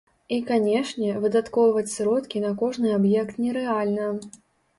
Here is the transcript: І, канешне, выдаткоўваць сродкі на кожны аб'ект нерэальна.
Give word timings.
І, 0.35 0.37
канешне, 0.45 1.09
выдаткоўваць 1.25 1.91
сродкі 1.97 2.41
на 2.47 2.51
кожны 2.63 2.95
аб'ект 2.97 3.39
нерэальна. 3.45 4.11